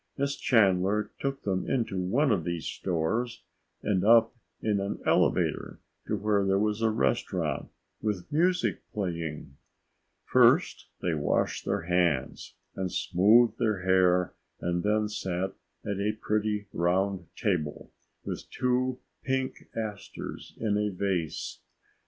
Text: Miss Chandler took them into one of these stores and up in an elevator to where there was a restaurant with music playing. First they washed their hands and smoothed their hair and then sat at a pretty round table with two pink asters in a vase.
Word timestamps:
Miss 0.17 0.35
Chandler 0.35 1.11
took 1.19 1.43
them 1.43 1.69
into 1.69 1.95
one 1.95 2.31
of 2.31 2.43
these 2.43 2.65
stores 2.65 3.43
and 3.83 4.03
up 4.03 4.33
in 4.59 4.79
an 4.79 4.99
elevator 5.05 5.77
to 6.07 6.17
where 6.17 6.43
there 6.43 6.57
was 6.57 6.81
a 6.81 6.89
restaurant 6.89 7.69
with 8.01 8.31
music 8.31 8.81
playing. 8.93 9.57
First 10.25 10.87
they 11.03 11.13
washed 11.13 11.65
their 11.65 11.81
hands 11.83 12.55
and 12.75 12.91
smoothed 12.91 13.59
their 13.59 13.81
hair 13.83 14.33
and 14.59 14.81
then 14.81 15.07
sat 15.07 15.53
at 15.85 15.99
a 15.99 16.13
pretty 16.19 16.65
round 16.73 17.27
table 17.35 17.91
with 18.25 18.49
two 18.49 18.97
pink 19.21 19.67
asters 19.75 20.55
in 20.59 20.77
a 20.79 20.89
vase. 20.89 21.59